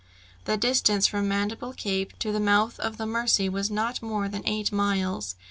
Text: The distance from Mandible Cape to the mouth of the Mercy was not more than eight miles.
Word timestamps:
The 0.45 0.57
distance 0.57 1.05
from 1.05 1.27
Mandible 1.27 1.73
Cape 1.73 2.17
to 2.17 2.31
the 2.31 2.39
mouth 2.39 2.79
of 2.79 2.97
the 2.97 3.05
Mercy 3.05 3.47
was 3.47 3.69
not 3.69 4.01
more 4.01 4.27
than 4.27 4.41
eight 4.47 4.71
miles. 4.71 5.35